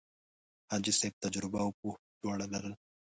[0.69, 2.73] حاجي صاحب تجربه او پوه دواړه لرل.